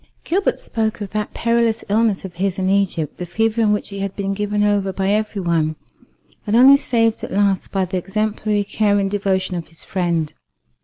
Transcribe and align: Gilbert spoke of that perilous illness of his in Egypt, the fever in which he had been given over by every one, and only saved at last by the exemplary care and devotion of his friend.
Gilbert 0.23 0.59
spoke 0.59 0.99
of 0.99 1.11
that 1.11 1.31
perilous 1.35 1.83
illness 1.87 2.25
of 2.25 2.33
his 2.33 2.57
in 2.57 2.71
Egypt, 2.71 3.19
the 3.19 3.25
fever 3.27 3.61
in 3.61 3.71
which 3.71 3.89
he 3.89 3.99
had 3.99 4.15
been 4.15 4.33
given 4.33 4.63
over 4.63 4.91
by 4.91 5.09
every 5.09 5.41
one, 5.43 5.75
and 6.47 6.55
only 6.55 6.75
saved 6.75 7.23
at 7.23 7.31
last 7.31 7.71
by 7.71 7.85
the 7.85 7.97
exemplary 7.97 8.63
care 8.63 8.97
and 8.97 9.11
devotion 9.11 9.55
of 9.55 9.67
his 9.67 9.85
friend. 9.85 10.33